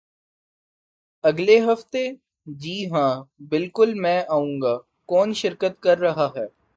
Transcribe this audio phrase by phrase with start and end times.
[1.23, 2.03] اگلے ہفتے؟
[2.47, 3.13] جی ہاں،
[3.49, 4.77] بالکل میں آئوں گا.
[5.05, 6.45] کون شرکت کر رہا ہے؟